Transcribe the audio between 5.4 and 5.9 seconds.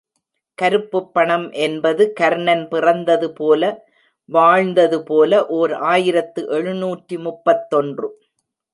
ஓர்